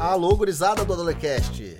[0.00, 1.76] Alô, gurizada do Adolecast.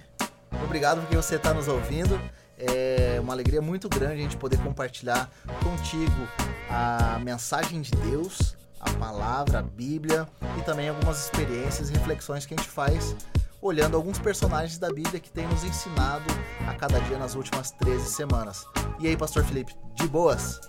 [0.63, 2.21] Obrigado porque você está nos ouvindo.
[2.59, 5.31] É uma alegria muito grande a gente poder compartilhar
[5.65, 6.29] contigo
[6.69, 10.29] a mensagem de Deus, a palavra, a Bíblia
[10.59, 13.17] e também algumas experiências e reflexões que a gente faz
[13.63, 16.25] olhando alguns personagens da Bíblia que tem nos ensinado
[16.69, 18.67] a cada dia nas últimas 13 semanas.
[18.99, 20.61] E aí, Pastor Felipe, de boas?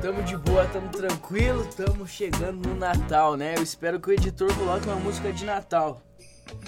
[0.00, 3.54] Tamo de boa, tamo tranquilo, tamo chegando no Natal, né?
[3.56, 6.02] Eu espero que o editor coloque uma música de Natal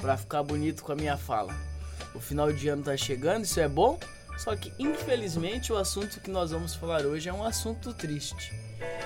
[0.01, 1.55] pra ficar bonito com a minha fala.
[2.15, 3.99] O final de ano tá chegando, isso é bom,
[4.37, 8.53] só que infelizmente o assunto que nós vamos falar hoje é um assunto triste,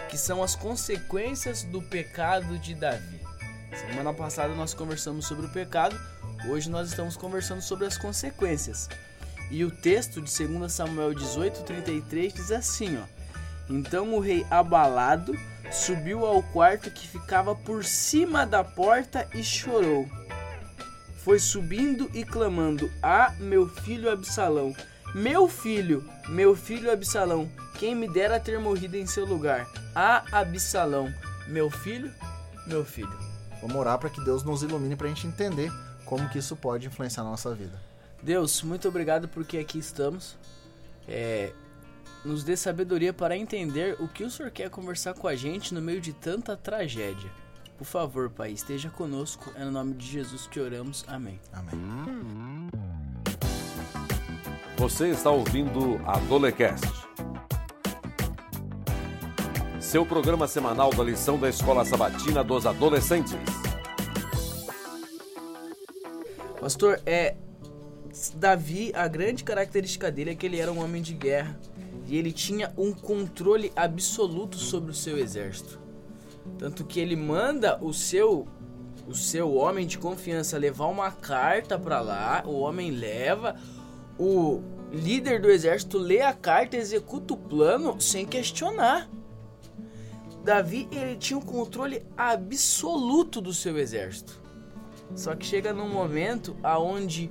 [0.08, 3.20] que são as consequências do pecado de Davi.
[3.74, 5.98] Semana passada nós conversamos sobre o pecado,
[6.48, 8.88] hoje nós estamos conversando sobre as consequências.
[9.50, 13.18] E o texto de 2 Samuel 18:33 diz assim, ó:
[13.70, 15.34] então o rei, abalado,
[15.70, 20.08] subiu ao quarto que ficava por cima da porta e chorou.
[21.18, 24.74] Foi subindo e clamando: Ah, meu filho Absalão!
[25.14, 27.50] Meu filho, meu filho Absalão!
[27.78, 29.68] Quem me dera ter morrido em seu lugar!
[29.94, 31.12] Ah, Absalão!
[31.46, 32.12] Meu filho,
[32.66, 33.12] meu filho.
[33.60, 35.70] Vamos orar para que Deus nos ilumine para a gente entender
[36.04, 37.80] como que isso pode influenciar na nossa vida.
[38.22, 40.36] Deus, muito obrigado porque aqui estamos.
[41.06, 41.52] É,
[42.24, 45.80] nos dê sabedoria para entender o que o Senhor quer conversar com a gente no
[45.80, 47.30] meio de tanta tragédia.
[47.78, 49.52] Por favor, Pai, esteja conosco.
[49.54, 51.04] É no nome de Jesus que oramos.
[51.06, 51.38] Amém.
[51.52, 52.68] Amém.
[54.76, 56.84] Você está ouvindo a Dolecast.
[59.80, 63.34] Seu programa semanal da lição da Escola Sabatina dos Adolescentes.
[66.60, 67.36] Pastor, é
[68.34, 71.58] Davi, a grande característica dele é que ele era um homem de guerra
[72.08, 75.87] e ele tinha um controle absoluto sobre o seu exército.
[76.56, 78.46] Tanto que ele manda o seu
[79.06, 83.56] o seu homem de confiança levar uma carta para lá, o homem leva,
[84.18, 84.60] o
[84.92, 89.08] líder do exército lê a carta, executa o plano sem questionar.
[90.44, 94.40] Davi ele tinha um controle absoluto do seu exército.
[95.16, 97.30] Só que chega num momento aonde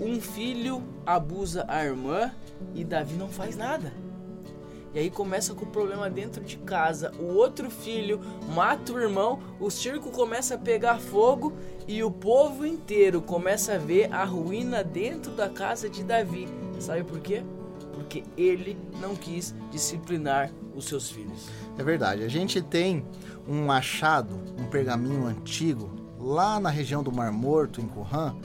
[0.00, 2.32] um filho abusa a irmã
[2.74, 4.03] e Davi não faz nada.
[4.94, 7.10] E aí começa com o problema dentro de casa.
[7.18, 8.20] O outro filho
[8.54, 11.52] mata o irmão, o circo começa a pegar fogo
[11.88, 16.46] e o povo inteiro começa a ver a ruína dentro da casa de Davi.
[16.78, 17.42] Sabe por quê?
[17.92, 21.48] Porque ele não quis disciplinar os seus filhos.
[21.76, 22.22] É verdade.
[22.22, 23.04] A gente tem
[23.48, 25.90] um achado, um pergaminho antigo,
[26.20, 28.36] lá na região do Mar Morto, em Qumran,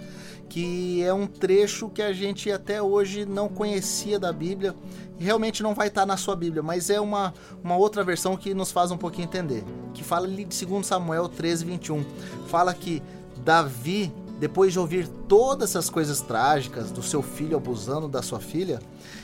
[0.50, 4.76] que é um trecho que a gente até hoje não conhecia da Bíblia
[5.20, 8.72] realmente não vai estar na sua Bíblia, mas é uma, uma outra versão que nos
[8.72, 9.64] faz um pouquinho entender.
[9.94, 12.06] Que fala ali de 2 Samuel 13, 21.
[12.48, 13.04] Fala que
[13.44, 18.80] Davi, depois de ouvir todas essas coisas trágicas do seu filho abusando da sua filha,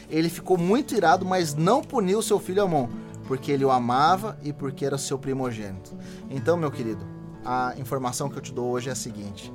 [0.09, 2.89] ele ficou muito irado, mas não puniu seu filho Amon,
[3.25, 5.95] porque ele o amava e porque era seu primogênito.
[6.29, 7.05] Então, meu querido,
[7.43, 9.51] a informação que eu te dou hoje é a seguinte: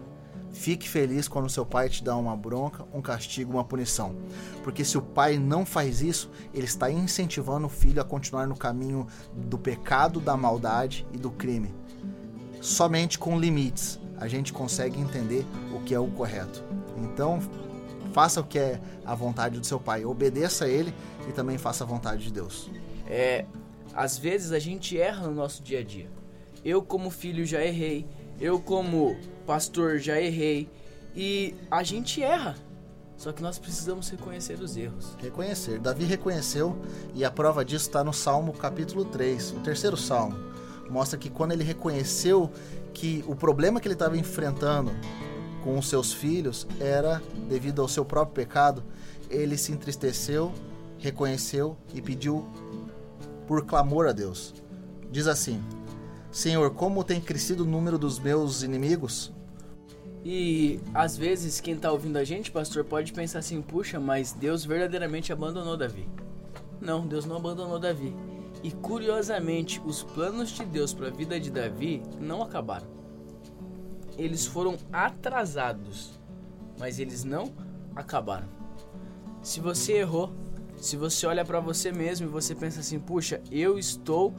[0.53, 4.17] Fique feliz quando seu pai te dá uma bronca, um castigo, uma punição.
[4.63, 8.57] Porque se o pai não faz isso, ele está incentivando o filho a continuar no
[8.57, 11.73] caminho do pecado, da maldade e do crime.
[12.61, 16.63] Somente com limites a gente consegue entender o que é o correto.
[16.99, 17.41] Então,
[18.13, 20.93] faça o que é a vontade do seu pai, obedeça a ele
[21.27, 22.71] e também faça a vontade de Deus.
[23.07, 23.47] É,
[23.95, 26.11] às vezes a gente erra no nosso dia a dia.
[26.63, 28.07] Eu como filho já errei,
[28.41, 30.69] eu, como pastor, já errei.
[31.15, 32.57] E a gente erra.
[33.17, 35.15] Só que nós precisamos reconhecer os erros.
[35.19, 35.79] Reconhecer.
[35.79, 36.81] Davi reconheceu
[37.15, 40.39] e a prova disso está no Salmo capítulo 3, o terceiro salmo.
[40.89, 42.51] Mostra que quando ele reconheceu
[42.95, 44.91] que o problema que ele estava enfrentando
[45.63, 48.83] com os seus filhos era devido ao seu próprio pecado,
[49.29, 50.51] ele se entristeceu,
[50.99, 52.49] reconheceu e pediu
[53.47, 54.55] por clamor a Deus.
[55.11, 55.63] Diz assim:
[56.31, 59.33] Senhor, como tem crescido o número dos meus inimigos?
[60.25, 64.65] E às vezes quem está ouvindo a gente, pastor, pode pensar assim: puxa, mas Deus
[64.65, 66.09] verdadeiramente abandonou Davi.
[66.81, 68.15] Não, Deus não abandonou Davi.
[68.63, 72.87] E curiosamente, os planos de Deus para a vida de Davi não acabaram.
[74.19, 76.21] Eles foram atrasados,
[76.79, 77.53] mas eles não
[77.97, 78.49] acabaram.
[79.43, 80.33] Se você errou,
[80.77, 84.35] se você olha para você mesmo e você pensa assim: puxa, eu estou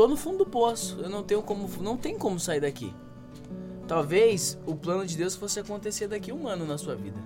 [0.00, 0.98] tô no fundo do poço.
[1.02, 2.94] Eu não tenho como, não tem como sair daqui.
[3.86, 7.20] Talvez o plano de Deus fosse acontecer daqui um ano na sua vida.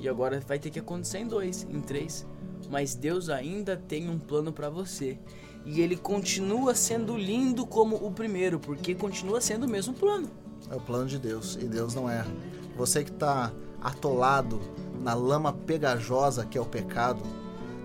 [0.00, 2.26] E agora vai ter que acontecer em dois, em três.
[2.68, 5.16] Mas Deus ainda tem um plano para você.
[5.64, 10.28] E ele continua sendo lindo como o primeiro, porque continua sendo o mesmo plano.
[10.68, 12.34] É o plano de Deus e Deus não erra.
[12.76, 14.60] Você que está atolado
[15.00, 17.22] na lama pegajosa que é o pecado,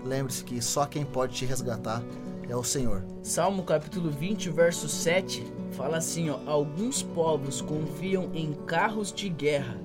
[0.04, 2.02] lembre-se que só quem pode te resgatar
[2.50, 3.04] é o Senhor.
[3.22, 9.78] Salmo capítulo 20, verso 7 fala assim: ó, alguns povos confiam em carros de guerra,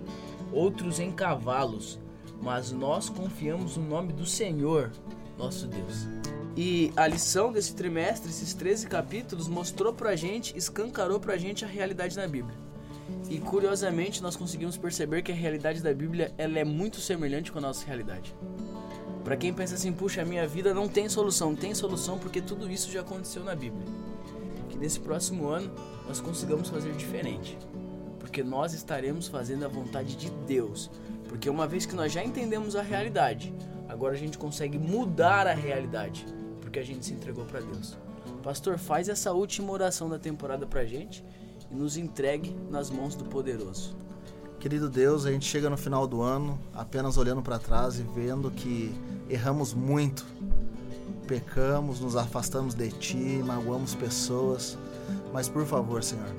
[0.51, 1.99] outros em cavalos,
[2.41, 4.91] mas nós confiamos no nome do Senhor,
[5.37, 6.07] nosso Deus.
[6.57, 11.67] E a lição desse trimestre, esses 13 capítulos, mostrou pra gente, escancarou pra gente a
[11.67, 12.55] realidade na Bíblia.
[13.29, 17.59] E curiosamente nós conseguimos perceber que a realidade da Bíblia ela é muito semelhante com
[17.59, 18.33] a nossa realidade.
[19.25, 22.71] Para quem pensa assim, puxa, a minha vida não tem solução, tem solução porque tudo
[22.71, 23.83] isso já aconteceu na Bíblia.
[24.69, 25.73] Que nesse próximo ano
[26.07, 27.57] nós consigamos fazer diferente,
[28.19, 30.91] porque nós estaremos fazendo a vontade de Deus.
[31.27, 33.51] Porque uma vez que nós já entendemos a realidade,
[33.89, 36.23] agora a gente consegue mudar a realidade,
[36.61, 37.97] porque a gente se entregou para Deus.
[38.43, 41.25] Pastor, faz essa última oração da temporada pra gente
[41.71, 43.97] e nos entregue nas mãos do poderoso.
[44.65, 48.49] Querido Deus, a gente chega no final do ano apenas olhando para trás e vendo
[48.49, 50.25] que erramos muito,
[51.27, 54.75] pecamos, nos afastamos de Ti, magoamos pessoas,
[55.31, 56.35] mas por favor, Senhor,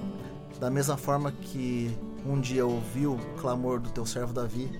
[0.58, 1.96] da mesma forma que
[2.26, 4.76] um dia ouviu o clamor do Teu servo Davi,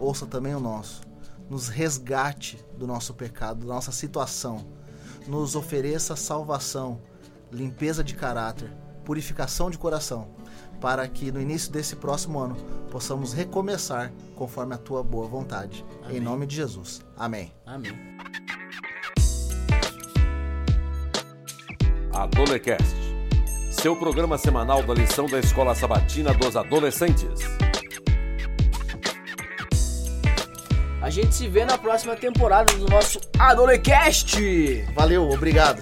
[0.00, 1.02] ouça também o nosso.
[1.50, 4.64] Nos resgate do nosso pecado, da nossa situação,
[5.28, 6.98] nos ofereça salvação,
[7.52, 8.72] limpeza de caráter,
[9.06, 10.28] purificação de coração
[10.80, 12.56] para que no início desse próximo ano
[12.90, 15.84] possamos recomeçar conforme a tua boa vontade.
[16.04, 16.18] Amém.
[16.18, 17.00] Em nome de Jesus.
[17.16, 17.52] Amém.
[17.64, 17.92] Amém.
[22.12, 22.96] Adolecast,
[23.70, 27.40] seu programa semanal da lição da Escola Sabatina dos Adolescentes.
[31.00, 34.82] A gente se vê na próxima temporada do nosso Adolecast.
[34.94, 35.80] Valeu, obrigado.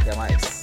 [0.00, 0.61] Até mais.